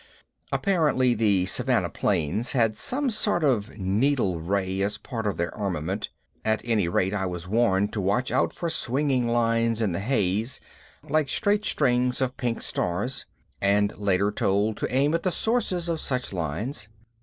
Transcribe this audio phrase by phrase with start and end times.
[0.51, 6.09] Apparently the Savannah planes had some sort of needle ray as part of their armament
[6.43, 10.59] at any rate I was warned to watch out for "swinging lines in the haze,
[11.07, 13.27] like straight strings of pink stars"
[13.61, 16.87] and later told to aim at the sources of such lines.